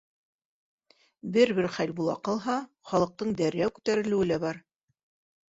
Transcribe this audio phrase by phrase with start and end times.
[1.35, 2.57] Бер-бер хәл була ҡалһа,
[2.93, 4.63] халыҡтың дәррәү күтәрелеүе лә бар.